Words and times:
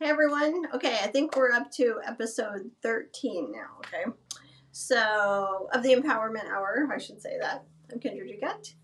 Hey 0.00 0.10
everyone. 0.10 0.68
Okay, 0.74 0.96
I 1.02 1.08
think 1.08 1.34
we're 1.34 1.50
up 1.50 1.72
to 1.72 1.98
episode 2.06 2.70
13 2.84 3.50
now, 3.50 3.78
okay? 3.78 4.04
So, 4.70 5.68
of 5.72 5.82
the 5.82 5.92
Empowerment 5.92 6.48
Hour, 6.48 6.88
I 6.94 6.98
should 6.98 7.20
say 7.20 7.36
that. 7.40 7.64
I'm 7.92 7.98
Kendra 7.98 8.22
Duquette, 8.22 8.74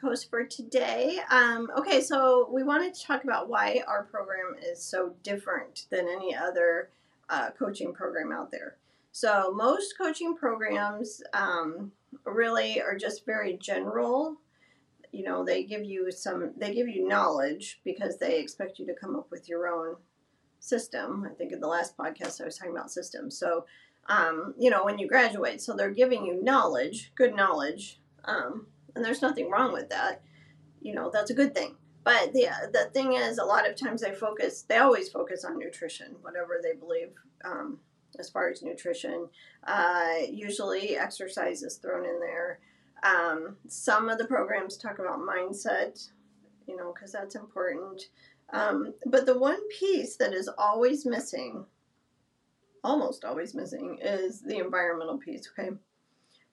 host 0.00 0.30
for 0.30 0.44
today. 0.44 1.18
Um, 1.28 1.72
okay, 1.76 2.00
so 2.00 2.48
we 2.52 2.62
wanted 2.62 2.94
to 2.94 3.04
talk 3.04 3.24
about 3.24 3.48
why 3.48 3.82
our 3.88 4.04
program 4.04 4.54
is 4.64 4.80
so 4.80 5.14
different 5.24 5.86
than 5.90 6.06
any 6.06 6.36
other 6.36 6.90
uh, 7.28 7.50
coaching 7.58 7.92
program 7.92 8.30
out 8.30 8.52
there. 8.52 8.76
So, 9.10 9.52
most 9.52 9.98
coaching 9.98 10.36
programs 10.36 11.20
um, 11.32 11.90
really 12.24 12.80
are 12.80 12.96
just 12.96 13.26
very 13.26 13.58
general 13.60 14.36
you 15.10 15.22
know 15.22 15.44
they 15.44 15.62
give 15.62 15.84
you 15.84 16.10
some 16.10 16.52
they 16.56 16.74
give 16.74 16.88
you 16.88 17.06
knowledge 17.06 17.80
because 17.84 18.18
they 18.18 18.40
expect 18.40 18.80
you 18.80 18.86
to 18.86 18.94
come 18.94 19.14
up 19.14 19.30
with 19.30 19.48
your 19.48 19.68
own 19.68 19.94
system. 20.64 21.28
I 21.30 21.34
think 21.34 21.52
in 21.52 21.60
the 21.60 21.68
last 21.68 21.96
podcast 21.96 22.40
I 22.40 22.44
was 22.46 22.56
talking 22.56 22.72
about 22.72 22.90
systems. 22.90 23.36
So, 23.38 23.66
um, 24.08 24.54
you 24.58 24.70
know, 24.70 24.84
when 24.84 24.98
you 24.98 25.06
graduate, 25.06 25.60
so 25.60 25.74
they're 25.74 25.90
giving 25.90 26.24
you 26.24 26.42
knowledge, 26.42 27.12
good 27.14 27.34
knowledge, 27.34 28.00
um, 28.24 28.66
and 28.94 29.04
there's 29.04 29.22
nothing 29.22 29.50
wrong 29.50 29.72
with 29.72 29.90
that. 29.90 30.22
You 30.80 30.94
know, 30.94 31.10
that's 31.12 31.30
a 31.30 31.34
good 31.34 31.54
thing. 31.54 31.76
But 32.04 32.32
the 32.32 32.48
the 32.72 32.90
thing 32.92 33.14
is, 33.14 33.38
a 33.38 33.44
lot 33.44 33.68
of 33.68 33.76
times 33.76 34.02
they 34.02 34.12
focus, 34.12 34.62
they 34.62 34.76
always 34.76 35.08
focus 35.08 35.44
on 35.44 35.58
nutrition, 35.58 36.16
whatever 36.20 36.60
they 36.62 36.74
believe 36.74 37.10
um, 37.44 37.78
as 38.18 38.28
far 38.28 38.48
as 38.48 38.62
nutrition. 38.62 39.28
Uh, 39.66 40.16
usually, 40.30 40.96
exercise 40.96 41.62
is 41.62 41.76
thrown 41.76 42.04
in 42.04 42.20
there. 42.20 42.58
Um, 43.02 43.56
some 43.68 44.08
of 44.08 44.18
the 44.18 44.26
programs 44.26 44.76
talk 44.76 44.98
about 44.98 45.18
mindset, 45.18 46.08
you 46.66 46.76
know, 46.76 46.92
because 46.94 47.12
that's 47.12 47.34
important. 47.36 48.08
Um, 48.54 48.94
but 49.06 49.26
the 49.26 49.36
one 49.36 49.58
piece 49.68 50.16
that 50.16 50.32
is 50.32 50.48
always 50.56 51.04
missing, 51.04 51.66
almost 52.84 53.24
always 53.24 53.52
missing, 53.52 53.98
is 54.00 54.42
the 54.42 54.58
environmental 54.58 55.18
piece, 55.18 55.50
okay? 55.58 55.70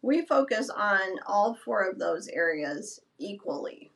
We 0.02 0.26
focus 0.26 0.72
on 0.72 1.20
all 1.28 1.54
four 1.54 1.88
of 1.88 2.00
those 2.00 2.28
areas 2.28 3.02
equally. 3.20 3.92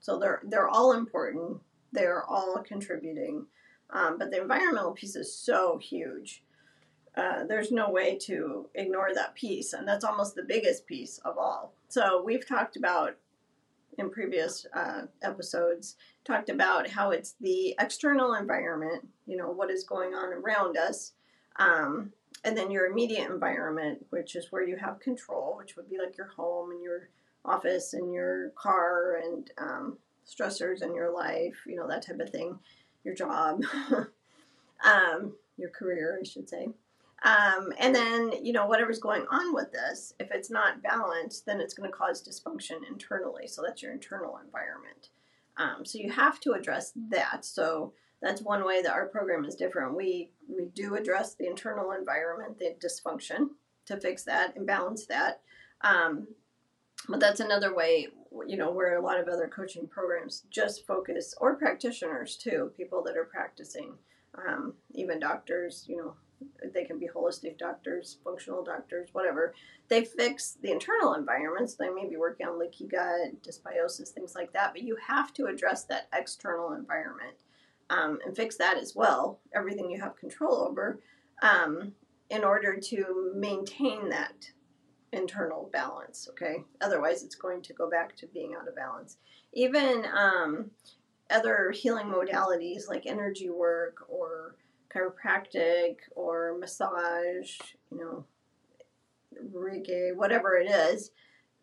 So 0.00 0.18
they're, 0.18 0.40
they're 0.44 0.70
all 0.70 0.92
important, 0.92 1.60
they're 1.92 2.24
all 2.24 2.62
contributing. 2.66 3.44
Um, 3.90 4.16
but 4.18 4.30
the 4.30 4.40
environmental 4.40 4.92
piece 4.92 5.14
is 5.14 5.34
so 5.34 5.76
huge. 5.76 6.42
Uh, 7.14 7.44
there's 7.44 7.70
no 7.70 7.90
way 7.90 8.16
to 8.22 8.70
ignore 8.74 9.12
that 9.12 9.34
piece, 9.34 9.74
and 9.74 9.86
that's 9.86 10.04
almost 10.04 10.34
the 10.34 10.44
biggest 10.44 10.86
piece 10.86 11.18
of 11.26 11.36
all. 11.36 11.74
So, 11.88 12.22
we've 12.22 12.46
talked 12.46 12.76
about 12.76 13.16
in 14.00 14.10
previous 14.10 14.66
uh, 14.74 15.02
episodes 15.22 15.96
talked 16.24 16.48
about 16.48 16.88
how 16.88 17.10
it's 17.10 17.34
the 17.40 17.74
external 17.78 18.34
environment, 18.34 19.06
you 19.26 19.36
know, 19.36 19.50
what 19.50 19.70
is 19.70 19.84
going 19.84 20.14
on 20.14 20.32
around 20.32 20.76
us, 20.76 21.12
um, 21.58 22.12
and 22.44 22.56
then 22.56 22.70
your 22.70 22.86
immediate 22.86 23.30
environment, 23.30 24.04
which 24.10 24.34
is 24.34 24.50
where 24.50 24.66
you 24.66 24.76
have 24.76 24.98
control, 24.98 25.54
which 25.56 25.76
would 25.76 25.88
be 25.88 25.98
like 25.98 26.16
your 26.16 26.28
home 26.28 26.70
and 26.72 26.82
your 26.82 27.08
office 27.44 27.92
and 27.92 28.12
your 28.12 28.50
car 28.50 29.20
and 29.22 29.50
um, 29.58 29.98
stressors 30.26 30.82
in 30.82 30.94
your 30.94 31.12
life, 31.12 31.56
you 31.66 31.76
know, 31.76 31.86
that 31.86 32.06
type 32.06 32.20
of 32.20 32.30
thing, 32.30 32.58
your 33.04 33.14
job, 33.14 33.62
um, 34.84 35.34
your 35.56 35.70
career, 35.70 36.18
I 36.20 36.26
should 36.26 36.48
say. 36.48 36.68
Um, 37.22 37.72
and 37.78 37.94
then, 37.94 38.32
you 38.42 38.52
know, 38.52 38.66
whatever's 38.66 38.98
going 38.98 39.26
on 39.30 39.54
with 39.54 39.72
this, 39.72 40.14
if 40.18 40.30
it's 40.30 40.50
not 40.50 40.82
balanced, 40.82 41.44
then 41.44 41.60
it's 41.60 41.74
going 41.74 41.90
to 41.90 41.96
cause 41.96 42.22
dysfunction 42.22 42.78
internally. 42.90 43.46
So 43.46 43.62
that's 43.62 43.82
your 43.82 43.92
internal 43.92 44.38
environment. 44.42 45.10
Um, 45.58 45.84
so 45.84 45.98
you 45.98 46.10
have 46.10 46.40
to 46.40 46.52
address 46.52 46.92
that. 47.10 47.44
So 47.44 47.92
that's 48.22 48.40
one 48.40 48.64
way 48.64 48.80
that 48.82 48.92
our 48.92 49.06
program 49.06 49.44
is 49.44 49.54
different. 49.54 49.96
We 49.96 50.30
we 50.48 50.66
do 50.74 50.94
address 50.94 51.34
the 51.34 51.46
internal 51.46 51.92
environment, 51.92 52.58
the 52.58 52.74
dysfunction, 52.82 53.50
to 53.86 54.00
fix 54.00 54.24
that 54.24 54.56
and 54.56 54.66
balance 54.66 55.06
that. 55.06 55.40
Um, 55.82 56.28
but 57.08 57.20
that's 57.20 57.40
another 57.40 57.74
way, 57.74 58.08
you 58.46 58.56
know, 58.56 58.70
where 58.70 58.96
a 58.96 59.02
lot 59.02 59.18
of 59.18 59.28
other 59.28 59.48
coaching 59.48 59.86
programs 59.86 60.44
just 60.50 60.86
focus, 60.86 61.34
or 61.38 61.56
practitioners 61.56 62.36
too, 62.36 62.72
people 62.76 63.02
that 63.04 63.16
are 63.16 63.24
practicing, 63.24 63.94
um, 64.46 64.74
even 64.94 65.18
doctors, 65.18 65.84
you 65.88 65.96
know, 65.96 66.14
holistic 67.20 67.58
doctors, 67.58 68.18
functional 68.24 68.64
doctors, 68.64 69.10
whatever. 69.12 69.54
They 69.88 70.04
fix 70.04 70.56
the 70.62 70.70
internal 70.70 71.14
environments. 71.14 71.74
They 71.74 71.90
may 71.90 72.08
be 72.08 72.16
working 72.16 72.46
on 72.46 72.58
leaky 72.58 72.86
gut, 72.86 73.42
dysbiosis, 73.42 74.08
things 74.10 74.34
like 74.34 74.52
that. 74.52 74.72
But 74.72 74.82
you 74.82 74.96
have 75.06 75.32
to 75.34 75.46
address 75.46 75.84
that 75.84 76.08
external 76.14 76.72
environment 76.72 77.36
um, 77.90 78.18
and 78.24 78.36
fix 78.36 78.56
that 78.56 78.76
as 78.76 78.94
well. 78.94 79.40
Everything 79.54 79.90
you 79.90 80.00
have 80.00 80.16
control 80.16 80.66
over, 80.68 81.00
um, 81.42 81.92
in 82.30 82.44
order 82.44 82.76
to 82.76 83.32
maintain 83.34 84.08
that 84.08 84.50
internal 85.12 85.68
balance. 85.72 86.28
Okay. 86.30 86.64
Otherwise, 86.80 87.22
it's 87.22 87.34
going 87.34 87.62
to 87.62 87.72
go 87.72 87.90
back 87.90 88.16
to 88.16 88.26
being 88.28 88.54
out 88.54 88.68
of 88.68 88.76
balance. 88.76 89.16
Even 89.52 90.06
um, 90.16 90.70
other 91.30 91.72
healing 91.72 92.06
modalities 92.06 92.88
like 92.88 93.06
energy 93.06 93.50
work 93.50 94.04
or 94.08 94.56
chiropractic 94.94 95.96
or 96.14 96.56
massage, 96.58 97.58
you 97.90 97.98
know, 97.98 98.24
Reiki, 99.54 100.14
whatever 100.14 100.56
it 100.56 100.70
is, 100.70 101.12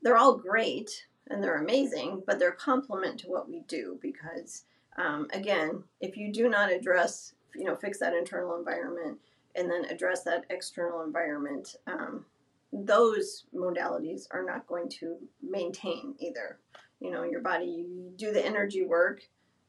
they're 0.01 0.17
all 0.17 0.37
great 0.37 1.05
and 1.29 1.43
they're 1.43 1.61
amazing, 1.61 2.23
but 2.25 2.39
they're 2.39 2.49
a 2.49 2.55
complement 2.55 3.19
to 3.19 3.27
what 3.27 3.49
we 3.49 3.61
do 3.67 3.99
because, 4.01 4.63
um, 4.97 5.27
again, 5.33 5.83
if 5.99 6.15
you 6.15 6.31
do 6.31 6.49
not 6.49 6.71
address, 6.71 7.33
you 7.55 7.65
know, 7.65 7.75
fix 7.75 7.99
that 7.99 8.13
internal 8.13 8.55
environment 8.57 9.17
and 9.55 9.69
then 9.69 9.85
address 9.85 10.23
that 10.23 10.45
external 10.49 11.01
environment, 11.01 11.75
um, 11.87 12.25
those 12.71 13.45
modalities 13.55 14.27
are 14.31 14.43
not 14.43 14.67
going 14.67 14.89
to 14.89 15.17
maintain 15.41 16.15
either. 16.19 16.59
You 16.99 17.11
know, 17.11 17.23
your 17.23 17.41
body, 17.41 17.65
you 17.65 18.11
do 18.15 18.31
the 18.31 18.45
energy 18.45 18.85
work, 18.85 19.21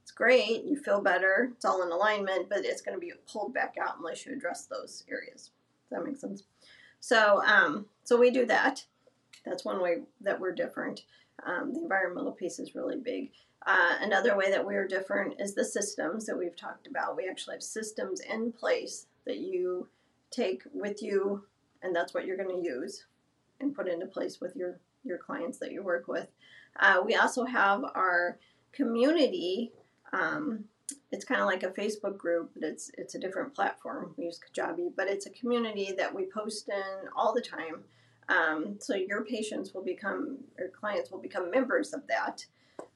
it's 0.08 0.16
great, 0.16 0.64
you 0.64 0.74
feel 0.74 1.02
better, 1.02 1.50
it's 1.52 1.66
all 1.66 1.82
in 1.82 1.92
alignment, 1.92 2.48
but 2.48 2.64
it's 2.64 2.80
going 2.80 2.98
to 2.98 3.00
be 3.00 3.12
pulled 3.30 3.52
back 3.52 3.74
out 3.78 3.96
unless 3.98 4.24
you 4.24 4.32
address 4.32 4.64
those 4.64 5.04
areas. 5.06 5.50
Does 5.90 5.98
that 5.98 6.02
make 6.02 6.16
sense? 6.16 6.44
So, 6.98 7.42
um, 7.44 7.84
so 8.04 8.18
we 8.18 8.30
do 8.30 8.46
that. 8.46 8.86
That's 9.44 9.66
one 9.66 9.82
way 9.82 9.98
that 10.22 10.40
we're 10.40 10.54
different. 10.54 11.02
Um, 11.44 11.74
the 11.74 11.82
environmental 11.82 12.32
piece 12.32 12.58
is 12.58 12.74
really 12.74 12.96
big. 12.96 13.32
Uh, 13.66 13.96
another 14.00 14.34
way 14.34 14.50
that 14.50 14.64
we're 14.64 14.88
different 14.88 15.38
is 15.38 15.54
the 15.54 15.62
systems 15.62 16.24
that 16.24 16.38
we've 16.38 16.56
talked 16.56 16.86
about. 16.86 17.14
We 17.14 17.28
actually 17.28 17.56
have 17.56 17.62
systems 17.62 18.20
in 18.20 18.52
place 18.52 19.08
that 19.26 19.36
you 19.36 19.88
take 20.30 20.62
with 20.72 21.02
you, 21.02 21.44
and 21.82 21.94
that's 21.94 22.14
what 22.14 22.24
you're 22.24 22.38
going 22.38 22.62
to 22.62 22.66
use 22.66 23.04
and 23.60 23.76
put 23.76 23.86
into 23.86 24.06
place 24.06 24.40
with 24.40 24.56
your 24.56 24.78
your 25.04 25.18
clients 25.18 25.58
that 25.58 25.70
you 25.70 25.82
work 25.82 26.08
with. 26.08 26.28
Uh, 26.80 27.02
we 27.04 27.14
also 27.14 27.44
have 27.44 27.84
our 27.94 28.38
community 28.72 29.72
um, 30.12 30.64
it's 31.10 31.24
kind 31.24 31.40
of 31.40 31.46
like 31.46 31.62
a 31.62 31.70
Facebook 31.70 32.16
group, 32.16 32.50
but 32.54 32.64
it's 32.64 32.90
it's 32.96 33.14
a 33.14 33.18
different 33.18 33.54
platform. 33.54 34.14
We 34.16 34.24
use 34.24 34.40
Kajabi, 34.40 34.92
but 34.96 35.08
it's 35.08 35.26
a 35.26 35.30
community 35.30 35.94
that 35.96 36.14
we 36.14 36.26
post 36.26 36.68
in 36.68 37.08
all 37.16 37.34
the 37.34 37.40
time. 37.40 37.84
Um, 38.28 38.76
so 38.78 38.94
your 38.94 39.24
patients 39.24 39.72
will 39.72 39.84
become, 39.84 40.38
or 40.58 40.68
clients 40.68 41.10
will 41.10 41.20
become 41.20 41.50
members 41.50 41.94
of 41.94 42.06
that. 42.08 42.44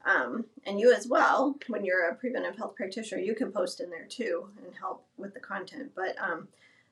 Um, 0.05 0.45
and 0.65 0.79
you 0.79 0.93
as 0.93 1.07
well, 1.07 1.55
when 1.67 1.83
you're 1.83 2.09
a 2.09 2.15
preventive 2.15 2.55
health 2.55 2.75
practitioner, 2.75 3.21
you 3.21 3.35
can 3.35 3.51
post 3.51 3.79
in 3.79 3.89
there 3.89 4.05
too 4.05 4.49
and 4.63 4.75
help 4.75 5.05
with 5.17 5.33
the 5.33 5.39
content. 5.39 5.91
But 5.95 6.15
um, 6.21 6.47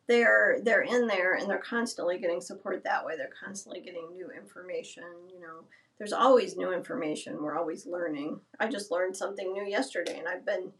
they're 0.08 0.60
they're 0.64 0.82
in 0.82 1.08
there 1.08 1.36
and 1.36 1.50
they're 1.50 1.58
constantly 1.58 2.20
getting 2.20 2.42
support 2.42 2.84
that 2.84 3.06
way. 3.06 3.16
They're 3.16 3.30
constantly 3.44 3.82
getting 3.82 4.12
new 4.12 4.30
information. 4.32 5.04
You 5.32 5.42
know, 5.42 5.64
there's 6.02 6.14
always 6.14 6.58
new 6.58 6.74
information. 6.74 7.44
We're 7.44 7.60
always 7.60 7.86
learning. 7.86 8.40
I 8.60 8.68
just 8.68 8.90
learned 8.90 9.16
something 9.16 9.54
new 9.54 9.64
yesterday, 9.64 10.18
and 10.18 10.28
I've 10.28 10.44
been 10.44 10.72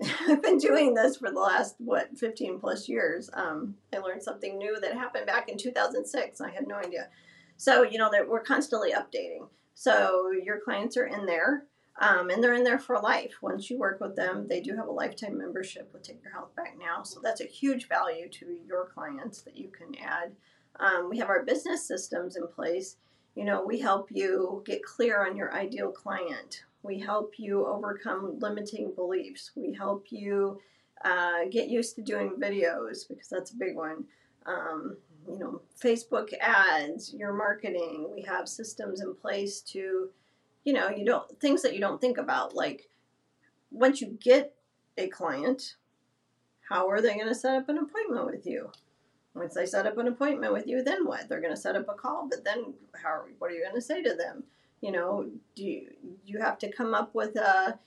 I've 0.28 0.40
been 0.40 0.58
doing 0.58 0.94
this 0.94 1.16
for 1.16 1.32
the 1.32 1.40
last 1.40 1.74
what 1.78 2.16
15 2.16 2.60
plus 2.60 2.88
years. 2.88 3.28
Um, 3.32 3.74
I 3.92 3.98
learned 3.98 4.22
something 4.22 4.56
new 4.56 4.78
that 4.78 4.94
happened 4.94 5.26
back 5.26 5.48
in 5.48 5.58
2006. 5.58 6.40
I 6.40 6.50
had 6.50 6.68
no 6.68 6.76
idea. 6.76 7.08
So 7.56 7.82
you 7.82 7.98
know 7.98 8.08
that 8.12 8.28
we're 8.28 8.38
constantly 8.38 8.92
updating. 8.92 9.48
So 9.74 10.30
your 10.30 10.60
clients 10.60 10.96
are 10.96 11.06
in 11.06 11.26
there, 11.26 11.64
um, 12.00 12.30
and 12.30 12.40
they're 12.40 12.54
in 12.54 12.62
there 12.62 12.78
for 12.78 13.00
life. 13.00 13.34
Once 13.42 13.68
you 13.68 13.80
work 13.80 13.98
with 14.00 14.14
them, 14.14 14.46
they 14.46 14.60
do 14.60 14.76
have 14.76 14.86
a 14.86 14.92
lifetime 14.92 15.36
membership 15.36 15.90
with 15.92 16.04
Take 16.04 16.22
Your 16.22 16.32
Health 16.32 16.54
Back 16.54 16.76
Now. 16.78 17.02
So 17.02 17.18
that's 17.20 17.40
a 17.40 17.46
huge 17.46 17.88
value 17.88 18.28
to 18.28 18.58
your 18.64 18.92
clients 18.94 19.40
that 19.40 19.56
you 19.56 19.70
can 19.76 20.00
add. 20.00 20.36
Um, 20.78 21.10
we 21.10 21.18
have 21.18 21.30
our 21.30 21.44
business 21.44 21.84
systems 21.84 22.36
in 22.36 22.46
place 22.46 22.94
you 23.38 23.44
know, 23.44 23.62
we 23.64 23.78
help 23.78 24.08
you 24.10 24.64
get 24.66 24.82
clear 24.82 25.24
on 25.24 25.36
your 25.36 25.54
ideal 25.54 25.92
client. 25.92 26.64
We 26.82 26.98
help 26.98 27.34
you 27.38 27.64
overcome 27.64 28.40
limiting 28.40 28.90
beliefs. 28.96 29.52
We 29.54 29.72
help 29.72 30.06
you 30.10 30.60
uh, 31.04 31.44
get 31.48 31.68
used 31.68 31.94
to 31.94 32.02
doing 32.02 32.32
videos 32.40 33.06
because 33.08 33.28
that's 33.28 33.52
a 33.52 33.56
big 33.56 33.76
one. 33.76 34.06
Um, 34.44 34.96
you 35.30 35.38
know, 35.38 35.60
Facebook 35.80 36.30
ads, 36.40 37.14
your 37.14 37.32
marketing. 37.32 38.08
We 38.12 38.22
have 38.22 38.48
systems 38.48 39.02
in 39.02 39.14
place 39.14 39.60
to, 39.72 40.10
you 40.64 40.72
know, 40.72 40.88
you 40.88 41.04
don't 41.04 41.38
things 41.38 41.62
that 41.62 41.74
you 41.74 41.80
don't 41.80 42.00
think 42.00 42.18
about 42.18 42.56
like 42.56 42.88
once 43.70 44.00
you 44.00 44.18
get 44.20 44.52
a 44.96 45.06
client, 45.06 45.76
how 46.68 46.88
are 46.88 47.00
they 47.00 47.14
going 47.14 47.28
to 47.28 47.36
set 47.36 47.54
up 47.54 47.68
an 47.68 47.78
appointment 47.78 48.26
with 48.26 48.44
you? 48.46 48.72
Once 49.34 49.54
they 49.54 49.66
set 49.66 49.86
up 49.86 49.98
an 49.98 50.08
appointment 50.08 50.52
with 50.52 50.66
you, 50.66 50.82
then 50.82 51.06
what? 51.06 51.28
They're 51.28 51.40
going 51.40 51.54
to 51.54 51.60
set 51.60 51.76
up 51.76 51.88
a 51.88 51.94
call, 51.94 52.28
but 52.28 52.44
then 52.44 52.74
how? 53.02 53.22
What 53.38 53.50
are 53.50 53.54
you 53.54 53.62
going 53.62 53.74
to 53.74 53.80
say 53.80 54.02
to 54.02 54.14
them? 54.14 54.44
You 54.80 54.92
know, 54.92 55.28
do 55.54 55.64
you, 55.64 55.90
you 56.24 56.40
have 56.40 56.58
to 56.58 56.72
come 56.72 56.94
up 56.94 57.14
with 57.14 57.36
a 57.36 57.78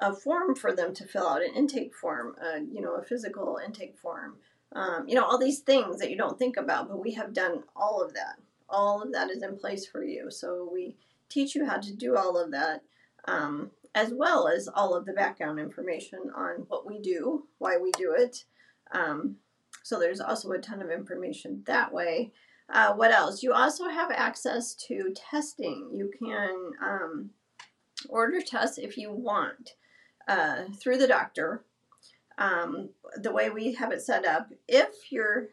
a 0.00 0.12
form 0.12 0.54
for 0.54 0.74
them 0.74 0.92
to 0.94 1.06
fill 1.06 1.26
out, 1.26 1.42
an 1.42 1.54
intake 1.54 1.94
form, 1.94 2.36
uh, 2.42 2.58
you 2.70 2.82
know, 2.82 2.96
a 2.96 3.02
physical 3.02 3.58
intake 3.64 3.96
form, 3.98 4.36
um, 4.72 5.08
you 5.08 5.14
know, 5.14 5.24
all 5.24 5.38
these 5.38 5.60
things 5.60 5.98
that 5.98 6.10
you 6.10 6.16
don't 6.16 6.38
think 6.38 6.56
about, 6.56 6.88
but 6.88 7.02
we 7.02 7.12
have 7.14 7.32
done 7.32 7.62
all 7.74 8.02
of 8.02 8.14
that. 8.14 8.36
All 8.68 9.02
of 9.02 9.12
that 9.12 9.30
is 9.30 9.42
in 9.42 9.56
place 9.56 9.86
for 9.86 10.04
you. 10.04 10.30
So 10.30 10.68
we 10.70 10.96
teach 11.28 11.54
you 11.54 11.66
how 11.66 11.78
to 11.78 11.94
do 11.94 12.16
all 12.16 12.36
of 12.36 12.50
that, 12.50 12.82
um, 13.26 13.70
as 13.94 14.12
well 14.12 14.48
as 14.48 14.68
all 14.68 14.94
of 14.94 15.06
the 15.06 15.12
background 15.12 15.58
information 15.58 16.18
on 16.36 16.66
what 16.68 16.86
we 16.86 16.98
do, 16.98 17.46
why 17.58 17.78
we 17.78 17.90
do 17.92 18.14
it. 18.16 18.44
Um, 18.92 19.36
so 19.86 20.00
there's 20.00 20.20
also 20.20 20.50
a 20.50 20.58
ton 20.58 20.82
of 20.82 20.90
information 20.90 21.62
that 21.68 21.92
way. 21.92 22.32
Uh, 22.68 22.92
what 22.94 23.12
else? 23.12 23.44
You 23.44 23.52
also 23.52 23.88
have 23.88 24.10
access 24.10 24.74
to 24.88 25.14
testing. 25.14 25.90
You 25.92 26.10
can 26.18 26.72
um, 26.84 27.30
order 28.08 28.40
tests 28.40 28.78
if 28.78 28.98
you 28.98 29.12
want 29.12 29.76
uh, 30.26 30.64
through 30.76 30.98
the 30.98 31.06
doctor. 31.06 31.62
Um, 32.36 32.88
the 33.16 33.30
way 33.30 33.48
we 33.48 33.74
have 33.74 33.92
it 33.92 34.02
set 34.02 34.24
up, 34.24 34.50
if 34.66 35.12
your 35.12 35.50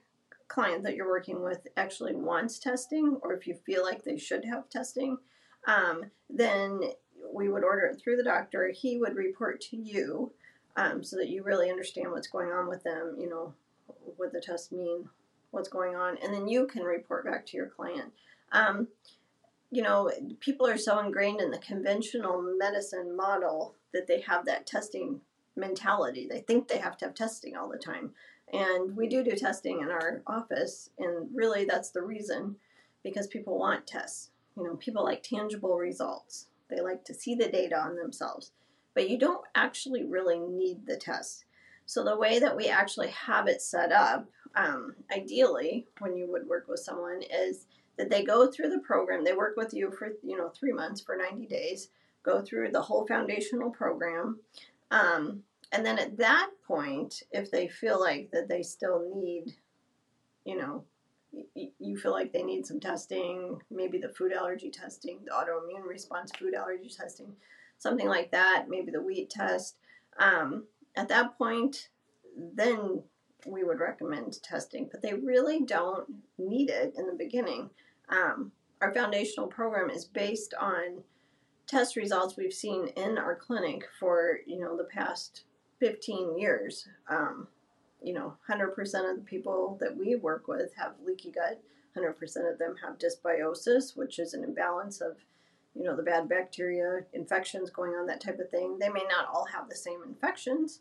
client 0.48 0.82
that 0.82 0.96
you're 0.96 1.08
working 1.08 1.44
with 1.44 1.68
actually 1.78 2.16
wants 2.16 2.58
testing, 2.58 3.20
or 3.22 3.34
if 3.34 3.46
you 3.46 3.54
feel 3.54 3.84
like 3.84 4.04
they 4.04 4.18
should 4.18 4.46
have 4.46 4.68
testing, 4.68 5.20
um, 5.68 6.06
then 6.28 6.82
we 7.32 7.50
would 7.50 7.64
order 7.64 7.86
it 7.86 8.02
through 8.02 8.18
the 8.18 8.24
doctor. 8.24 8.72
He 8.74 8.98
would 8.98 9.16
report 9.16 9.62
to 9.70 9.78
you 9.78 10.32
um, 10.76 11.04
so 11.04 11.18
that 11.18 11.30
you 11.30 11.44
really 11.44 11.70
understand 11.70 12.10
what's 12.10 12.28
going 12.28 12.50
on 12.50 12.68
with 12.68 12.82
them, 12.82 13.16
you 13.20 13.30
know, 13.30 13.54
what 14.18 14.32
the 14.32 14.42
tests 14.42 14.72
mean, 14.72 15.10
what's 15.52 15.70
going 15.70 15.96
on, 15.96 16.18
and 16.24 16.34
then 16.34 16.48
you 16.48 16.68
can 16.68 16.84
report 16.84 17.26
back 17.26 17.46
to 17.48 17.58
your 17.58 17.68
client. 17.68 18.12
Um, 18.52 18.88
you 19.72 19.82
know, 19.82 20.12
people 20.40 20.68
are 20.68 20.78
so 20.78 21.00
ingrained 21.00 21.42
in 21.42 21.50
the 21.50 21.58
conventional 21.58 22.42
medicine 22.42 23.16
model 23.16 23.76
that 23.94 24.08
they 24.08 24.22
have 24.22 24.46
that 24.46 24.68
testing 24.68 25.22
mentality. 25.56 26.28
They 26.30 26.42
think 26.42 26.68
they 26.68 26.78
have 26.78 26.98
to 26.98 27.06
have 27.06 27.16
testing 27.16 27.56
all 27.56 27.70
the 27.70 27.78
time. 27.78 28.12
And 28.52 28.96
we 28.96 29.08
do 29.08 29.24
do 29.24 29.32
testing 29.32 29.82
in 29.82 29.90
our 29.90 30.22
office, 30.28 30.92
and 31.00 31.28
really 31.34 31.66
that's 31.66 31.90
the 31.90 32.04
reason 32.04 32.56
because 33.04 33.28
people 33.28 33.58
want 33.58 33.88
tests. 33.88 34.30
You 34.56 34.64
know, 34.64 34.76
people 34.76 35.04
like 35.04 35.24
tangible 35.24 35.76
results. 35.76 36.48
They 36.70 36.82
like 36.82 37.04
to 37.06 37.14
see 37.14 37.34
the 37.34 37.50
data 37.50 37.80
on 37.80 37.96
themselves. 37.96 38.52
But 38.94 39.10
you 39.10 39.18
don't 39.18 39.44
actually 39.56 40.04
really 40.04 40.38
need 40.38 40.86
the 40.86 40.98
test. 40.98 41.46
So 41.94 42.04
the 42.04 42.18
way 42.18 42.40
that 42.40 42.58
we 42.58 42.70
actually 42.70 43.10
have 43.10 43.48
it 43.48 43.62
set 43.62 43.92
up, 43.92 44.28
um, 44.56 44.96
ideally, 45.16 45.86
when 46.00 46.18
you 46.18 46.26
would 46.32 46.48
work 46.48 46.66
with 46.68 46.80
someone, 46.80 47.22
is 47.22 47.68
that 48.00 48.10
they 48.10 48.24
go 48.24 48.50
through 48.50 48.72
the 48.72 48.80
program. 48.80 49.24
They 49.24 49.34
work 49.34 49.56
with 49.58 49.76
you 49.76 49.92
for 49.92 50.14
you 50.24 50.36
know 50.36 50.50
three 50.50 50.72
months 50.72 51.02
for 51.02 51.16
ninety 51.16 51.46
days. 51.46 51.90
Go 52.24 52.42
through 52.42 52.72
the 52.72 52.82
whole 52.82 53.06
foundational 53.06 53.70
program, 53.70 54.40
um, 54.90 55.44
and 55.72 55.86
then 55.86 56.00
at 56.00 56.18
that 56.18 56.50
point, 56.68 57.22
if 57.32 57.52
they 57.52 57.68
feel 57.68 58.00
like 58.00 58.32
that 58.32 58.50
they 58.50 58.64
still 58.64 59.14
need, 59.16 59.54
you 60.46 60.58
know, 60.58 60.86
you 61.54 61.96
feel 61.96 62.12
like 62.12 62.34
they 62.34 62.42
need 62.42 62.66
some 62.66 62.80
testing, 62.80 63.60
maybe 63.70 64.00
the 64.00 64.10
food 64.10 64.34
allergy 64.34 64.72
testing, 64.72 65.20
the 65.26 65.32
autoimmune 65.32 65.88
response 65.88 66.32
food 66.32 66.56
allergy 66.56 66.90
testing, 66.90 67.36
something 67.78 68.08
like 68.08 68.32
that, 68.32 68.66
maybe 68.68 68.90
the 68.90 69.02
wheat 69.02 69.30
test. 69.30 69.76
Um, 70.18 70.64
at 70.96 71.10
that 71.10 71.38
point, 71.38 71.90
then 72.38 73.04
we 73.46 73.64
would 73.64 73.80
recommend 73.80 74.42
testing, 74.42 74.88
but 74.92 75.02
they 75.02 75.14
really 75.14 75.62
don't 75.62 76.08
need 76.38 76.70
it 76.70 76.94
in 76.98 77.08
the 77.08 77.16
beginning. 77.16 77.70
Um, 78.10 78.52
our 78.82 78.94
foundational 78.94 79.48
program 79.48 79.90
is 79.90 80.06
based 80.06 80.54
on 80.60 81.04
test 81.68 81.96
results 81.96 82.38
we've 82.38 82.54
seen 82.54 82.88
in 82.90 83.18
our 83.18 83.36
clinic 83.36 83.88
for 84.00 84.40
you 84.46 84.60
know 84.60 84.76
the 84.78 84.84
past 84.86 85.44
15 85.80 86.38
years. 86.38 86.88
Um, 87.10 87.48
you 88.02 88.14
know, 88.14 88.36
100% 88.50 88.70
of 89.10 89.16
the 89.18 89.24
people 89.26 89.78
that 89.80 89.96
we 89.96 90.16
work 90.16 90.48
with 90.48 90.74
have 90.76 90.94
leaky 91.06 91.32
gut. 91.32 91.62
100% 91.98 92.52
of 92.52 92.60
them 92.60 92.76
have 92.84 92.98
dysbiosis, 92.98 93.96
which 93.96 94.20
is 94.20 94.34
an 94.34 94.44
imbalance 94.44 95.00
of, 95.00 95.18
you 95.76 95.84
know, 95.84 95.96
the 95.96 96.04
bad 96.04 96.30
bacteria, 96.30 97.02
infections 97.14 97.70
going 97.70 97.94
on, 97.94 98.06
that 98.08 98.22
type 98.22 98.40
of 98.40 98.50
thing. 98.50 98.78
They 98.80 98.90
may 98.90 99.04
not 99.10 99.28
all 99.32 99.46
have 99.46 99.70
the 99.70 99.76
same 99.76 100.02
infections, 100.06 100.80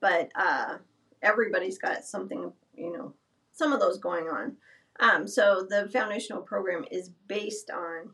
but 0.00 0.30
uh, 0.34 0.76
everybody's 1.22 1.78
got 1.78 2.04
something, 2.04 2.52
you 2.76 2.92
know, 2.92 3.14
some 3.52 3.72
of 3.72 3.80
those 3.80 3.98
going 3.98 4.28
on. 4.28 4.56
Um, 5.00 5.26
so 5.26 5.66
the 5.68 5.88
foundational 5.92 6.42
program 6.42 6.84
is 6.90 7.10
based 7.26 7.70
on 7.70 8.10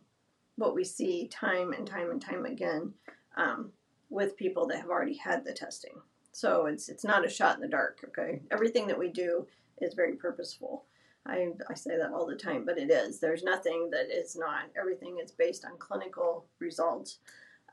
what 0.56 0.74
we 0.74 0.84
see 0.84 1.26
time 1.28 1.72
and 1.72 1.86
time 1.86 2.10
and 2.10 2.22
time 2.22 2.46
again 2.46 2.92
um, 3.36 3.72
with 4.08 4.36
people 4.36 4.66
that 4.66 4.78
have 4.78 4.90
already 4.90 5.16
had 5.16 5.44
the 5.44 5.52
testing. 5.52 5.94
So 6.32 6.66
it's 6.66 6.88
it's 6.88 7.04
not 7.04 7.26
a 7.26 7.30
shot 7.30 7.56
in 7.56 7.60
the 7.62 7.68
dark. 7.68 7.98
Okay, 8.08 8.40
everything 8.50 8.86
that 8.86 8.98
we 8.98 9.08
do 9.08 9.46
is 9.80 9.94
very 9.94 10.14
purposeful. 10.14 10.84
I, 11.26 11.48
I 11.68 11.74
say 11.74 11.96
that 11.96 12.12
all 12.12 12.26
the 12.26 12.34
time, 12.34 12.64
but 12.64 12.78
it 12.78 12.90
is. 12.90 13.20
There's 13.20 13.42
nothing 13.42 13.90
that 13.92 14.10
is 14.10 14.36
not. 14.36 14.64
Everything 14.78 15.18
is 15.22 15.30
based 15.30 15.64
on 15.64 15.78
clinical 15.78 16.46
results. 16.58 17.18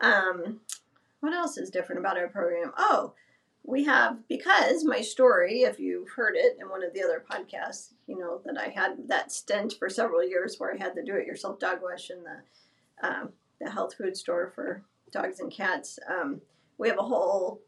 Um, 0.01 0.59
what 1.21 1.33
else 1.33 1.57
is 1.57 1.69
different 1.69 1.99
about 1.99 2.17
our 2.17 2.27
program? 2.27 2.71
Oh, 2.77 3.13
we 3.67 3.83
have 3.83 4.17
because 4.29 4.83
my 4.85 5.01
story 5.01 5.63
if 5.63 5.77
you've 5.77 6.09
heard 6.09 6.35
it 6.35 6.57
in 6.59 6.69
one 6.69 6.83
of 6.83 6.93
the 6.93 7.03
other 7.03 7.23
podcasts 7.29 7.91
you 8.07 8.17
know 8.17 8.41
that 8.45 8.57
i 8.57 8.69
had 8.69 8.95
that 9.07 9.31
stint 9.31 9.73
for 9.77 9.89
several 9.89 10.27
years 10.27 10.55
where 10.57 10.73
i 10.73 10.77
had 10.77 10.95
the 10.95 11.03
do-it-yourself 11.03 11.59
dog 11.59 11.79
wash 11.83 12.09
in 12.09 12.23
the 12.23 13.07
um, 13.07 13.29
the 13.59 13.69
health 13.69 13.93
food 13.93 14.15
store 14.15 14.51
for 14.55 14.81
dogs 15.11 15.41
and 15.41 15.51
cats 15.51 15.99
um, 16.09 16.41
we 16.77 16.87
have 16.87 16.97
a 16.97 17.03
whole 17.03 17.59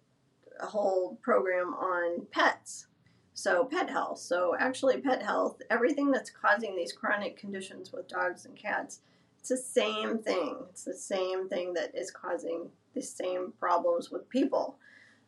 a 0.61 0.65
whole 0.65 1.17
program 1.21 1.73
on 1.73 2.25
pets 2.31 2.87
so 3.39 3.65
pet 3.65 3.89
health 3.89 4.19
so 4.19 4.55
actually 4.59 4.99
pet 4.99 5.21
health 5.21 5.61
everything 5.69 6.11
that's 6.11 6.29
causing 6.29 6.75
these 6.75 6.93
chronic 6.93 7.37
conditions 7.37 7.91
with 7.91 8.07
dogs 8.07 8.45
and 8.45 8.55
cats 8.55 8.99
it's 9.39 9.49
the 9.49 9.57
same 9.57 10.17
thing 10.17 10.55
it's 10.69 10.83
the 10.83 10.93
same 10.93 11.47
thing 11.47 11.73
that 11.73 11.95
is 11.95 12.11
causing 12.11 12.69
the 12.93 13.01
same 13.01 13.53
problems 13.59 14.09
with 14.11 14.27
people 14.29 14.77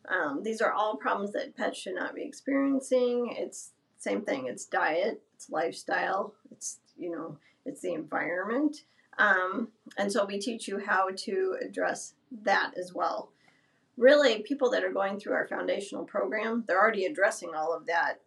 um, 0.08 0.42
these 0.42 0.60
are 0.60 0.72
all 0.72 0.96
problems 0.96 1.32
that 1.32 1.56
pets 1.56 1.78
should 1.78 1.94
not 1.94 2.14
be 2.14 2.22
experiencing. 2.22 3.34
It's 3.38 3.70
same 3.98 4.22
thing. 4.22 4.46
It's 4.46 4.64
diet, 4.64 5.22
it's 5.34 5.50
lifestyle, 5.50 6.34
it's 6.50 6.78
you 6.98 7.10
know, 7.10 7.38
it's 7.64 7.80
the 7.80 7.94
environment, 7.94 8.82
um, 9.18 9.68
and 9.96 10.10
so 10.10 10.24
we 10.24 10.38
teach 10.38 10.66
you 10.66 10.78
how 10.78 11.08
to 11.16 11.56
address 11.62 12.14
that 12.42 12.72
as 12.76 12.92
well. 12.92 13.30
Really, 13.96 14.42
people 14.42 14.70
that 14.70 14.84
are 14.84 14.92
going 14.92 15.18
through 15.18 15.34
our 15.34 15.46
foundational 15.46 16.04
program, 16.04 16.64
they're 16.66 16.80
already 16.80 17.04
addressing 17.04 17.54
all 17.54 17.74
of 17.74 17.86
that, 17.86 18.20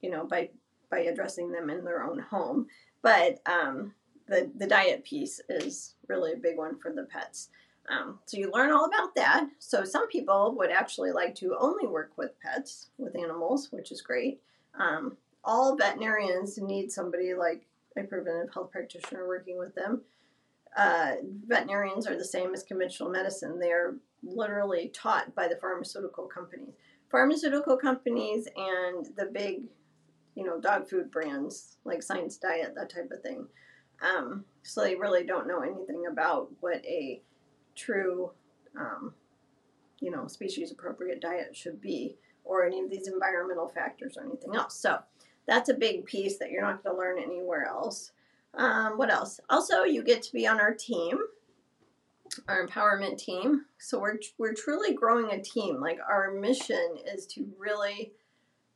you 0.00 0.10
know, 0.10 0.24
by 0.24 0.50
by 0.90 1.00
addressing 1.00 1.52
them 1.52 1.70
in 1.70 1.84
their 1.84 2.02
own 2.02 2.18
home. 2.18 2.66
But 3.02 3.40
um, 3.46 3.92
the 4.26 4.50
the 4.56 4.66
diet 4.66 5.04
piece 5.04 5.40
is 5.48 5.94
really 6.08 6.32
a 6.32 6.36
big 6.36 6.56
one 6.56 6.78
for 6.78 6.92
the 6.92 7.04
pets. 7.04 7.50
Um, 7.88 8.20
so 8.26 8.36
you 8.36 8.50
learn 8.52 8.70
all 8.70 8.84
about 8.84 9.14
that. 9.16 9.48
So 9.58 9.84
some 9.84 10.08
people 10.08 10.54
would 10.56 10.70
actually 10.70 11.10
like 11.10 11.34
to 11.36 11.56
only 11.58 11.86
work 11.86 12.12
with 12.16 12.38
pets, 12.40 12.90
with 12.96 13.16
animals, 13.16 13.68
which 13.72 13.90
is 13.90 14.02
great. 14.02 14.40
Um, 14.78 15.16
all 15.44 15.76
veterinarians 15.76 16.58
need 16.58 16.92
somebody 16.92 17.34
like 17.34 17.66
a 17.96 18.04
preventive 18.04 18.54
health 18.54 18.70
practitioner 18.70 19.26
working 19.26 19.58
with 19.58 19.74
them. 19.74 20.02
Uh, 20.76 21.14
veterinarians 21.46 22.06
are 22.06 22.16
the 22.16 22.24
same 22.24 22.54
as 22.54 22.62
conventional 22.62 23.10
medicine. 23.10 23.58
They 23.58 23.72
are 23.72 23.96
literally 24.22 24.90
taught 24.94 25.34
by 25.34 25.48
the 25.48 25.56
pharmaceutical 25.56 26.26
companies. 26.26 26.74
Pharmaceutical 27.10 27.76
companies 27.76 28.48
and 28.56 29.06
the 29.16 29.26
big, 29.32 29.64
you 30.34 30.44
know, 30.44 30.60
dog 30.60 30.88
food 30.88 31.10
brands 31.10 31.76
like 31.84 32.02
Science 32.02 32.36
Diet, 32.36 32.74
that 32.74 32.90
type 32.90 33.10
of 33.12 33.22
thing. 33.22 33.46
Um, 34.02 34.44
so 34.62 34.82
they 34.82 34.94
really 34.94 35.24
don't 35.24 35.46
know 35.46 35.60
anything 35.60 36.04
about 36.10 36.50
what 36.60 36.84
a 36.84 37.20
true, 37.74 38.30
um, 38.78 39.14
you 40.00 40.10
know, 40.10 40.26
species 40.26 40.72
appropriate 40.72 41.20
diet 41.20 41.54
should 41.54 41.80
be, 41.80 42.16
or 42.44 42.64
any 42.64 42.80
of 42.80 42.90
these 42.90 43.08
environmental 43.08 43.68
factors 43.68 44.16
or 44.16 44.24
anything 44.24 44.56
else. 44.56 44.76
So 44.76 44.98
that's 45.46 45.68
a 45.68 45.74
big 45.74 46.04
piece 46.06 46.38
that 46.38 46.50
you're 46.50 46.62
not 46.62 46.82
going 46.82 46.96
to 46.96 46.98
learn 46.98 47.18
anywhere 47.18 47.66
else. 47.66 48.12
Um, 48.54 48.98
what 48.98 49.10
else? 49.10 49.40
Also, 49.48 49.84
you 49.84 50.02
get 50.02 50.22
to 50.22 50.32
be 50.32 50.46
on 50.46 50.60
our 50.60 50.74
team, 50.74 51.18
our 52.48 52.66
empowerment 52.66 53.18
team. 53.18 53.66
So 53.78 54.00
we're 54.00 54.18
we're 54.38 54.54
truly 54.54 54.94
growing 54.94 55.30
a 55.30 55.42
team. 55.42 55.80
Like 55.80 55.98
our 56.08 56.32
mission 56.32 56.96
is 57.06 57.26
to 57.28 57.46
really 57.58 58.12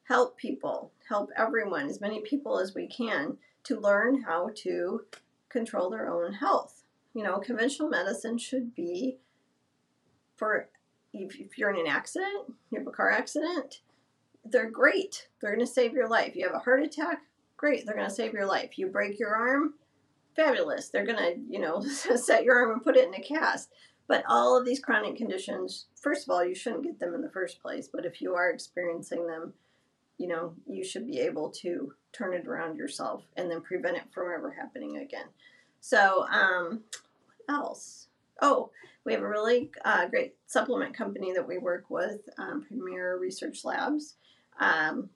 help 0.04 0.36
people, 0.36 0.92
help 1.08 1.30
everyone, 1.36 1.86
as 1.86 2.00
many 2.00 2.20
people 2.20 2.58
as 2.58 2.74
we 2.74 2.86
can, 2.86 3.38
to 3.64 3.80
learn 3.80 4.22
how 4.22 4.50
to 4.56 5.02
control 5.48 5.90
their 5.90 6.08
own 6.08 6.34
health 6.34 6.84
you 7.16 7.22
know, 7.22 7.38
conventional 7.38 7.88
medicine 7.88 8.36
should 8.36 8.74
be 8.74 9.16
for 10.36 10.68
if, 11.14 11.40
if 11.40 11.56
you're 11.56 11.70
in 11.70 11.80
an 11.80 11.86
accident, 11.86 12.52
you 12.70 12.78
have 12.78 12.86
a 12.86 12.90
car 12.90 13.10
accident, 13.10 13.80
they're 14.44 14.70
great. 14.70 15.28
They're 15.40 15.54
going 15.54 15.64
to 15.64 15.72
save 15.72 15.94
your 15.94 16.10
life. 16.10 16.36
You 16.36 16.44
have 16.44 16.54
a 16.54 16.58
heart 16.58 16.82
attack, 16.82 17.22
great. 17.56 17.86
They're 17.86 17.96
going 17.96 18.06
to 18.06 18.14
save 18.14 18.34
your 18.34 18.44
life. 18.44 18.76
You 18.76 18.88
break 18.88 19.18
your 19.18 19.34
arm, 19.34 19.72
fabulous. 20.36 20.88
They're 20.88 21.06
going 21.06 21.18
to, 21.18 21.34
you 21.48 21.58
know, 21.58 21.80
set 22.16 22.44
your 22.44 22.56
arm 22.56 22.72
and 22.72 22.84
put 22.84 22.96
it 22.96 23.08
in 23.08 23.14
a 23.14 23.20
cast. 23.20 23.70
But 24.08 24.24
all 24.28 24.56
of 24.56 24.64
these 24.64 24.78
chronic 24.78 25.16
conditions, 25.16 25.86
first 26.00 26.24
of 26.24 26.30
all, 26.30 26.44
you 26.44 26.54
shouldn't 26.54 26.84
get 26.84 27.00
them 27.00 27.14
in 27.14 27.22
the 27.22 27.30
first 27.30 27.60
place. 27.60 27.88
But 27.92 28.04
if 28.04 28.22
you 28.22 28.34
are 28.34 28.50
experiencing 28.50 29.26
them, 29.26 29.54
you 30.18 30.28
know, 30.28 30.54
you 30.66 30.84
should 30.84 31.06
be 31.06 31.18
able 31.20 31.50
to 31.50 31.92
turn 32.12 32.32
it 32.32 32.46
around 32.46 32.76
yourself 32.76 33.24
and 33.36 33.50
then 33.50 33.60
prevent 33.60 33.96
it 33.96 34.04
from 34.12 34.32
ever 34.32 34.52
happening 34.52 34.98
again. 34.98 35.26
So, 35.80 36.26
um, 36.28 36.82
what 37.46 37.56
else? 37.56 38.06
Oh, 38.40 38.70
we 39.04 39.12
have 39.12 39.22
a 39.22 39.28
really 39.28 39.70
uh, 39.84 40.06
great 40.06 40.34
supplement 40.46 40.96
company 40.96 41.32
that 41.32 41.46
we 41.46 41.58
work 41.58 41.84
with, 41.88 42.20
um, 42.38 42.64
Premier 42.66 43.18
Research 43.18 43.64
Labs. 43.64 44.14
Um, 44.58 45.10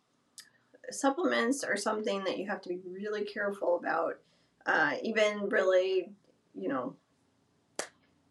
supplements 0.91 1.65
are 1.65 1.77
something 1.77 2.25
that 2.25 2.39
you 2.39 2.49
have 2.49 2.63
to 2.63 2.69
be 2.69 2.81
really 2.87 3.25
careful 3.25 3.77
about. 3.77 4.19
Uh, 4.67 4.95
even 5.03 5.49
really, 5.49 6.11
you 6.55 6.69
know, 6.69 6.95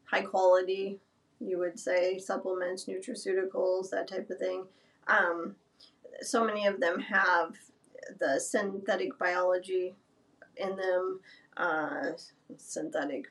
high 0.06 0.22
quality, 0.22 1.00
you 1.40 1.58
would 1.58 1.80
say, 1.80 2.18
supplements, 2.18 2.86
nutraceuticals, 2.86 3.90
that 3.90 4.08
type 4.08 4.30
of 4.30 4.38
thing. 4.38 4.66
Um, 5.08 5.56
so 6.22 6.44
many 6.44 6.66
of 6.66 6.80
them 6.80 7.00
have 7.00 7.54
the 8.20 8.40
synthetic 8.40 9.18
biology 9.18 9.96
in 10.58 10.76
them, 10.76 11.20
uh, 11.58 12.12
synthetic 12.58 13.26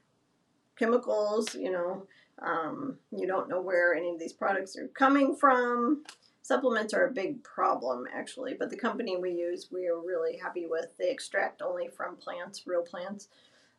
chemicals, 0.77 1.55
you 1.55 1.71
know. 1.71 2.07
Um, 2.41 2.99
you 3.11 3.27
don't 3.27 3.49
know 3.49 3.61
where 3.61 3.95
any 3.95 4.11
of 4.11 4.19
these 4.21 4.33
products 4.33 4.77
are 4.77 4.89
coming 4.89 5.35
from. 5.35 6.05
Supplements 6.49 6.95
are 6.95 7.05
a 7.05 7.13
big 7.13 7.45
problem, 7.45 8.07
actually, 8.11 8.55
but 8.59 8.71
the 8.71 8.77
company 8.79 9.19
we 9.19 9.33
use, 9.33 9.69
we 9.71 9.87
are 9.87 9.99
really 9.99 10.39
happy 10.39 10.65
with. 10.67 10.97
They 10.97 11.11
extract 11.11 11.61
only 11.61 11.89
from 11.89 12.17
plants, 12.17 12.67
real 12.67 12.81
plants. 12.81 13.29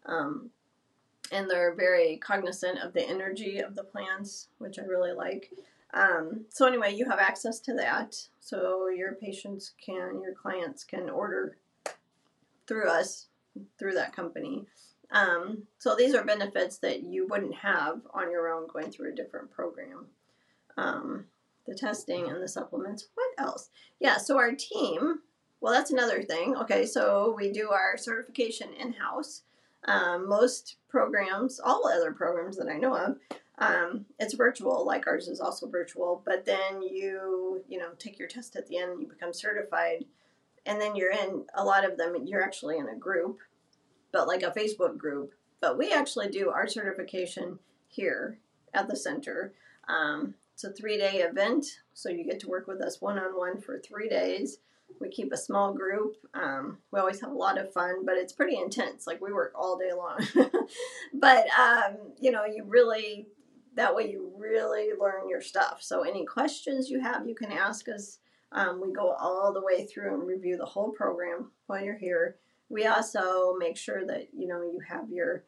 Um, 0.05 0.51
and 1.31 1.49
they're 1.49 1.73
very 1.73 2.17
cognizant 2.17 2.77
of 2.77 2.93
the 2.93 3.01
energy 3.01 3.57
of 3.57 3.73
the 3.73 3.83
plants, 3.83 4.49
which 4.59 4.77
I 4.77 4.83
really 4.83 5.13
like. 5.13 5.51
Um, 5.95 6.45
so 6.49 6.67
anyway, 6.67 6.93
you 6.93 7.09
have 7.09 7.17
access 7.17 7.59
to 7.61 7.73
that. 7.73 8.27
So 8.39 8.87
your 8.87 9.13
patients 9.15 9.71
can, 9.83 10.21
your 10.21 10.35
clients 10.35 10.83
can 10.83 11.09
order 11.09 11.57
through 12.67 12.87
us, 12.87 13.29
through 13.79 13.93
that 13.93 14.15
company. 14.15 14.67
Um, 15.09 15.63
so 15.79 15.95
these 15.95 16.13
are 16.13 16.23
benefits 16.23 16.77
that 16.77 17.01
you 17.01 17.25
wouldn't 17.27 17.55
have 17.55 18.01
on 18.13 18.29
your 18.29 18.47
own 18.47 18.67
going 18.71 18.91
through 18.91 19.13
a 19.13 19.15
different 19.15 19.49
program. 19.49 20.05
Um, 20.77 21.25
the 21.69 21.75
testing 21.75 22.27
and 22.29 22.41
the 22.41 22.47
supplements. 22.47 23.07
What 23.13 23.29
else? 23.37 23.69
Yeah, 23.99 24.17
so 24.17 24.37
our 24.37 24.53
team, 24.53 25.19
well, 25.61 25.71
that's 25.71 25.91
another 25.91 26.23
thing. 26.23 26.55
Okay, 26.57 26.85
so 26.85 27.33
we 27.37 27.51
do 27.51 27.69
our 27.69 27.97
certification 27.97 28.73
in 28.73 28.93
house. 28.93 29.43
Um, 29.85 30.27
most 30.27 30.75
programs, 30.89 31.59
all 31.59 31.87
other 31.87 32.11
programs 32.11 32.57
that 32.57 32.67
I 32.67 32.77
know 32.77 32.95
of, 32.95 33.17
um, 33.59 34.05
it's 34.19 34.33
virtual. 34.33 34.85
Like 34.85 35.07
ours 35.07 35.27
is 35.27 35.39
also 35.39 35.69
virtual, 35.69 36.21
but 36.25 36.45
then 36.45 36.81
you, 36.81 37.63
you 37.69 37.77
know, 37.77 37.91
take 37.97 38.19
your 38.19 38.27
test 38.27 38.55
at 38.55 38.67
the 38.67 38.77
end, 38.77 38.99
you 38.99 39.07
become 39.07 39.33
certified, 39.33 40.05
and 40.65 40.81
then 40.81 40.95
you're 40.95 41.11
in 41.11 41.45
a 41.53 41.63
lot 41.63 41.85
of 41.85 41.97
them. 41.97 42.15
You're 42.25 42.43
actually 42.43 42.77
in 42.77 42.89
a 42.89 42.95
group, 42.95 43.39
but 44.11 44.27
like 44.27 44.43
a 44.43 44.51
Facebook 44.51 44.97
group. 44.97 45.33
But 45.61 45.77
we 45.77 45.93
actually 45.93 46.29
do 46.29 46.49
our 46.49 46.67
certification 46.67 47.59
here 47.87 48.39
at 48.73 48.87
the 48.87 48.95
center. 48.95 49.53
Um, 49.87 50.35
it's 50.59 50.65
a 50.65 50.73
three 50.73 50.97
day 50.97 51.19
event, 51.21 51.65
so 51.93 52.09
you 52.09 52.25
get 52.25 52.41
to 52.41 52.49
work 52.49 52.67
with 52.67 52.81
us 52.81 52.99
one 52.99 53.17
on 53.17 53.37
one 53.37 53.61
for 53.61 53.79
three 53.79 54.09
days. 54.09 54.57
We 54.99 55.07
keep 55.07 55.31
a 55.31 55.37
small 55.37 55.73
group. 55.73 56.17
Um, 56.33 56.79
we 56.91 56.99
always 56.99 57.21
have 57.21 57.31
a 57.31 57.35
lot 57.35 57.57
of 57.57 57.71
fun, 57.71 58.05
but 58.05 58.17
it's 58.17 58.33
pretty 58.33 58.57
intense. 58.57 59.07
Like 59.07 59.21
we 59.21 59.31
work 59.31 59.53
all 59.55 59.77
day 59.77 59.93
long. 59.95 60.19
but, 61.13 61.47
um, 61.57 61.95
you 62.19 62.31
know, 62.31 62.43
you 62.43 62.65
really, 62.65 63.27
that 63.75 63.95
way 63.95 64.11
you 64.11 64.33
really 64.37 64.89
learn 64.99 65.29
your 65.29 65.39
stuff. 65.39 65.77
So 65.79 66.01
any 66.01 66.25
questions 66.25 66.89
you 66.89 66.99
have, 66.99 67.25
you 67.25 67.35
can 67.35 67.53
ask 67.53 67.87
us. 67.87 68.17
Um, 68.51 68.81
we 68.85 68.91
go 68.91 69.11
all 69.11 69.53
the 69.53 69.63
way 69.63 69.85
through 69.85 70.13
and 70.13 70.27
review 70.27 70.57
the 70.57 70.65
whole 70.65 70.89
program 70.89 71.51
while 71.67 71.81
you're 71.81 71.97
here. 71.97 72.35
We 72.67 72.85
also 72.85 73.55
make 73.57 73.77
sure 73.77 74.05
that, 74.07 74.27
you 74.33 74.47
know, 74.47 74.61
you 74.61 74.81
have 74.85 75.09
your 75.09 75.45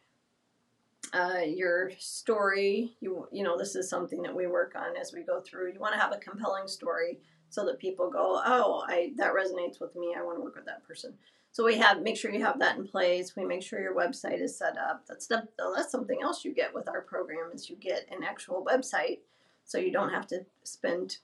uh, 1.14 1.42
your 1.46 1.92
story. 1.98 2.96
You 3.00 3.28
you 3.32 3.44
know 3.44 3.58
this 3.58 3.76
is 3.76 3.90
something 3.90 4.22
that 4.24 4.36
we 4.36 4.48
work 4.48 4.74
on 4.76 4.96
as 4.98 5.14
we 5.14 5.22
go 5.22 5.42
through. 5.42 5.74
You 5.74 5.80
want 5.80 5.94
to 5.94 6.00
have 6.00 6.14
a 6.14 6.18
compelling 6.18 6.68
story 6.68 7.20
so 7.50 7.66
that 7.66 7.80
people 7.80 8.10
go, 8.10 8.42
oh, 8.46 8.84
I 8.88 9.12
that 9.18 9.34
resonates 9.34 9.80
with 9.80 9.96
me. 9.96 10.16
I 10.18 10.24
want 10.24 10.38
to 10.38 10.44
work 10.44 10.56
with 10.56 10.66
that 10.66 10.88
person. 10.88 11.14
So 11.52 11.66
we 11.66 11.78
have 11.78 12.02
make 12.02 12.16
sure 12.16 12.32
you 12.32 12.44
have 12.46 12.60
that 12.60 12.78
in 12.78 12.88
place. 12.88 13.36
We 13.36 13.44
make 13.46 13.62
sure 13.62 13.82
your 13.82 13.96
website 13.96 14.42
is 14.42 14.58
set 14.58 14.78
up. 14.78 15.04
That's 15.08 15.28
the, 15.28 15.48
that's 15.76 15.92
something 15.92 16.20
else 16.22 16.46
you 16.46 16.54
get 16.54 16.74
with 16.74 16.88
our 16.88 17.02
program 17.02 17.52
is 17.54 17.70
you 17.70 17.76
get 17.76 18.08
an 18.10 18.24
actual 18.24 18.66
website, 18.66 19.20
so 19.66 19.78
you 19.78 19.92
don't 19.92 20.14
have 20.14 20.28
to 20.28 20.46
spend 20.64 21.18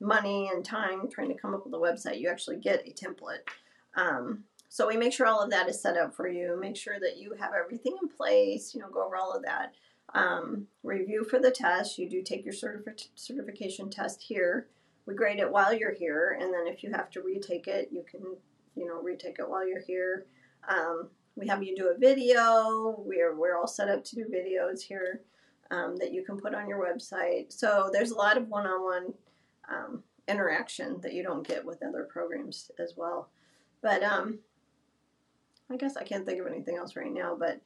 money 0.00 0.48
and 0.52 0.64
time 0.64 1.08
trying 1.10 1.28
to 1.28 1.34
come 1.34 1.54
up 1.54 1.64
with 1.64 1.74
a 1.74 1.76
website. 1.76 2.20
You 2.20 2.28
actually 2.28 2.58
get 2.58 2.86
a 2.86 2.92
template. 2.92 3.48
Um, 3.96 4.44
so 4.74 4.88
we 4.88 4.96
make 4.96 5.12
sure 5.12 5.28
all 5.28 5.40
of 5.40 5.50
that 5.50 5.68
is 5.68 5.80
set 5.80 5.96
up 5.96 6.16
for 6.16 6.26
you. 6.26 6.58
Make 6.60 6.76
sure 6.76 6.98
that 6.98 7.16
you 7.16 7.32
have 7.38 7.52
everything 7.54 7.96
in 8.02 8.08
place. 8.08 8.74
You 8.74 8.80
know, 8.80 8.88
go 8.88 9.06
over 9.06 9.14
all 9.14 9.32
of 9.32 9.44
that. 9.44 9.72
Um, 10.16 10.66
review 10.82 11.22
for 11.22 11.38
the 11.38 11.52
test. 11.52 11.96
You 11.96 12.10
do 12.10 12.22
take 12.22 12.44
your 12.44 12.54
certifi- 12.54 13.10
certification 13.14 13.88
test 13.88 14.20
here. 14.20 14.66
We 15.06 15.14
grade 15.14 15.38
it 15.38 15.48
while 15.48 15.72
you're 15.72 15.94
here, 15.94 16.36
and 16.40 16.52
then 16.52 16.66
if 16.66 16.82
you 16.82 16.90
have 16.90 17.08
to 17.10 17.22
retake 17.22 17.68
it, 17.68 17.90
you 17.92 18.04
can, 18.10 18.22
you 18.74 18.88
know, 18.88 19.00
retake 19.00 19.36
it 19.38 19.48
while 19.48 19.64
you're 19.64 19.80
here. 19.80 20.26
Um, 20.68 21.08
we 21.36 21.46
have 21.46 21.62
you 21.62 21.76
do 21.76 21.92
a 21.94 21.96
video. 21.96 22.96
We're 22.98 23.36
we're 23.36 23.56
all 23.56 23.68
set 23.68 23.88
up 23.88 24.02
to 24.02 24.16
do 24.16 24.24
videos 24.24 24.82
here 24.82 25.20
um, 25.70 25.94
that 25.98 26.12
you 26.12 26.24
can 26.24 26.36
put 26.36 26.52
on 26.52 26.68
your 26.68 26.84
website. 26.84 27.52
So 27.52 27.90
there's 27.92 28.10
a 28.10 28.16
lot 28.16 28.36
of 28.36 28.48
one-on-one 28.48 29.14
um, 29.72 30.02
interaction 30.26 31.00
that 31.02 31.12
you 31.12 31.22
don't 31.22 31.46
get 31.46 31.64
with 31.64 31.80
other 31.80 32.08
programs 32.10 32.72
as 32.80 32.94
well. 32.96 33.28
But 33.80 34.02
um, 34.02 34.40
I 35.70 35.76
guess 35.76 35.96
I 35.96 36.04
can't 36.04 36.26
think 36.26 36.40
of 36.40 36.46
anything 36.46 36.76
else 36.76 36.96
right 36.96 37.12
now, 37.12 37.36
but 37.38 37.60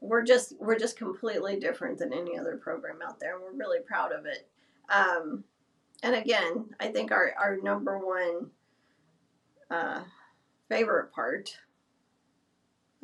we're 0.00 0.22
just 0.22 0.54
we're 0.58 0.78
just 0.78 0.96
completely 0.96 1.58
different 1.58 1.98
than 1.98 2.12
any 2.12 2.38
other 2.38 2.56
program 2.56 2.98
out 3.06 3.20
there, 3.20 3.34
and 3.34 3.42
we're 3.42 3.58
really 3.58 3.80
proud 3.80 4.12
of 4.12 4.26
it. 4.26 4.48
Um, 4.88 5.44
and 6.02 6.14
again, 6.14 6.66
I 6.80 6.88
think 6.88 7.12
our 7.12 7.32
our 7.38 7.56
number 7.62 7.98
one 7.98 8.50
uh, 9.70 10.02
favorite 10.68 11.12
part, 11.12 11.56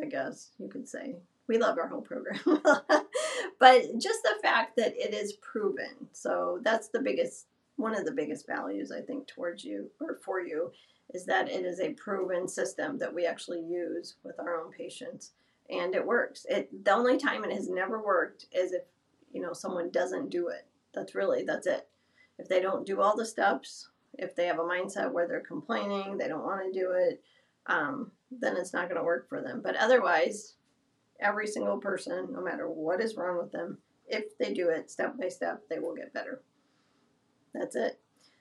I 0.02 0.07
guess 0.07 0.50
you 0.59 0.68
could 0.68 0.88
say, 0.88 1.16
we 1.47 1.59
love 1.59 1.78
our 1.78 1.88
whole 1.88 2.02
program, 2.02 2.40
but 3.59 3.99
just 3.99 4.23
the 4.23 4.37
fact 4.42 4.76
that 4.76 4.95
it 4.97 5.14
is 5.14 5.35
proven. 5.35 6.09
So 6.12 6.61
that's 6.62 6.88
the 6.88 7.00
biggest 7.00 7.47
one 7.76 7.97
of 7.97 8.04
the 8.04 8.12
biggest 8.12 8.47
values 8.47 8.90
I 8.90 9.00
think 9.00 9.28
towards 9.28 9.64
you 9.64 9.88
or 10.00 10.18
for 10.25 10.40
you 10.40 10.73
is 11.15 11.25
that 11.27 11.49
it 11.49 11.65
is 11.65 11.81
a 11.81 11.95
proven 11.95 12.47
system 12.47 12.99
that 12.99 13.15
we 13.15 13.27
actually 13.27 13.61
use 13.61 14.17
with 14.23 14.38
our 14.38 14.62
own 14.62 14.71
patients 14.73 15.33
and 15.71 15.95
it 15.95 16.07
works. 16.07 16.47
It 16.49 16.85
the 16.85 16.93
only 16.93 17.19
time 17.19 17.45
it 17.45 17.53
has 17.53 17.69
never 17.69 18.03
worked 18.03 18.47
is 18.53 18.73
if 18.73 18.83
you 19.33 19.41
know 19.41 19.53
someone 19.53 19.91
doesn't 19.91 20.31
do 20.31 20.49
it. 20.49 20.67
That's 20.95 21.15
really 21.15 21.45
that's 21.45 21.67
it. 21.67 21.87
If 22.38 22.49
they 22.49 22.61
don't 22.61 22.87
do 22.87 23.00
all 23.00 23.17
the 23.17 23.27
steps, 23.27 23.88
if 24.15 24.35
they 24.35 24.47
have 24.47 24.59
a 24.59 24.62
mindset 24.62 25.12
where 25.12 25.27
they're 25.27 25.41
complaining, 25.41 26.17
they 26.17 26.29
don't 26.29 26.45
want 26.45 26.73
to 26.73 26.79
do 26.79 26.93
it, 26.93 27.23
um, 27.67 28.12
then 28.31 28.57
it's 28.57 28.73
not 28.73 28.88
going 28.88 29.00
to 29.00 29.05
work 29.05 29.29
for 29.29 29.43
them. 29.43 29.61
But 29.62 29.77
otherwise, 29.77 30.55
every 31.21 31.47
single 31.47 31.79
person, 31.79 32.29
no 32.33 32.41
matter 32.41 32.69
what 32.69 33.00
is 33.00 33.17
wrong 33.17 33.38
with 33.38 33.53
them, 33.53 33.79
if 34.07 34.38
they 34.38 34.55
do 34.55 34.69
it 34.69 34.91
step 34.91 35.19
by 35.19 35.29
step, 35.29 35.62
they 35.69 35.79
will 35.79 35.95
get 35.95 36.15
better. 36.15 36.43
That's 37.53 37.77
it. 37.77 37.99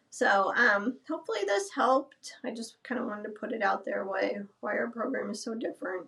So 0.10 0.54
um, 0.56 0.98
hopefully 1.08 1.42
this 1.46 1.70
helped. 1.76 2.34
I 2.44 2.52
just 2.52 2.82
kind 2.84 3.00
of 3.00 3.08
wanted 3.08 3.24
to 3.24 3.30
put 3.30 3.52
it 3.52 3.62
out 3.62 3.86
there 3.86 4.06
why 4.06 4.38
why 4.62 4.78
our 4.78 4.88
program 4.90 5.30
is 5.30 5.44
so 5.44 5.54
different. 5.54 6.08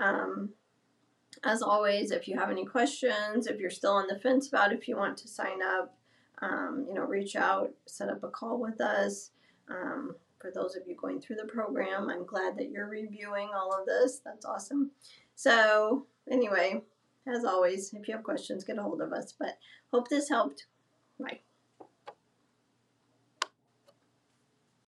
Um, 0.00 0.50
as 1.44 1.62
always, 1.62 2.10
if 2.10 2.28
you 2.28 2.38
have 2.38 2.50
any 2.50 2.64
questions, 2.64 3.46
if 3.46 3.60
you're 3.60 3.70
still 3.70 3.92
on 3.92 4.06
the 4.08 4.18
fence 4.18 4.48
about 4.48 4.72
if 4.72 4.88
you 4.88 4.96
want 4.96 5.16
to 5.18 5.28
sign 5.28 5.62
up, 5.62 5.96
um, 6.42 6.84
you 6.88 6.94
know, 6.94 7.02
reach 7.02 7.36
out, 7.36 7.70
set 7.86 8.08
up 8.08 8.22
a 8.22 8.28
call 8.28 8.60
with 8.60 8.80
us. 8.80 9.30
Um, 9.68 10.14
for 10.40 10.50
those 10.50 10.76
of 10.76 10.82
you 10.86 10.94
going 10.94 11.20
through 11.20 11.36
the 11.36 11.44
program, 11.44 12.08
I'm 12.08 12.24
glad 12.24 12.56
that 12.58 12.70
you're 12.70 12.88
reviewing 12.88 13.50
all 13.54 13.72
of 13.72 13.86
this. 13.86 14.20
That's 14.24 14.44
awesome. 14.44 14.92
So 15.34 16.06
anyway, 16.30 16.82
as 17.26 17.44
always, 17.44 17.92
if 17.92 18.08
you 18.08 18.14
have 18.14 18.24
questions, 18.24 18.64
get 18.64 18.78
a 18.78 18.82
hold 18.82 19.00
of 19.00 19.12
us. 19.12 19.34
But 19.38 19.58
hope 19.92 20.08
this 20.08 20.28
helped. 20.28 20.66
Bye. 21.18 21.40